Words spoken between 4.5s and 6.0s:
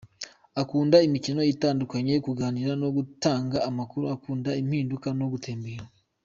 impinduka no gutembera.